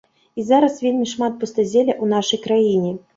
[0.43, 2.95] І зараз вельмі шмат пустазелля ў нашай краіне.